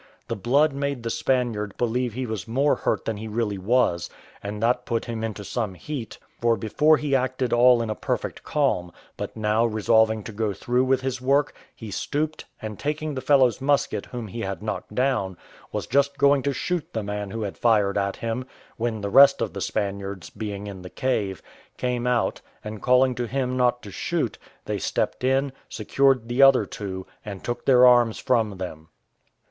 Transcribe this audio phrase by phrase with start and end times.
[0.29, 4.09] The blood made the Spaniard believe he was more hurt than he really was,
[4.41, 8.41] and that put him into some heat, for before he acted all in a perfect
[8.41, 13.21] calm; but now resolving to go through with his work, he stooped, and taking the
[13.21, 15.37] fellow's musket whom he had knocked down,
[15.71, 18.45] was just going to shoot the man who had fired at him,
[18.77, 21.43] when the rest of the Spaniards, being in the cave,
[21.77, 26.65] came out, and calling to him not to shoot, they stepped in, secured the other
[26.65, 28.87] two, and took their arms from them.